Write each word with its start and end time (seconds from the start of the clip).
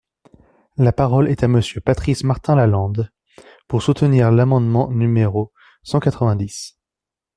La 0.77 0.91
parole 0.93 1.29
est 1.29 1.43
à 1.43 1.47
Monsieur 1.47 1.79
Patrice 1.79 2.23
Martin-Lalande, 2.23 3.11
pour 3.67 3.83
soutenir 3.83 4.31
l’amendement 4.31 4.89
numéro 4.89 5.53
cent 5.83 5.99
quatre-vingt-dix. 5.99 6.79